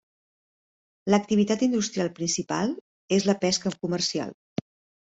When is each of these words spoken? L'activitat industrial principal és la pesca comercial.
L'activitat 1.13 1.67
industrial 1.67 2.11
principal 2.17 2.75
és 3.19 3.31
la 3.33 3.39
pesca 3.47 3.79
comercial. 3.87 4.37